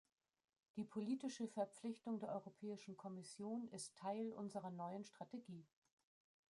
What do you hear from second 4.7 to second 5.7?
neuen Strategie.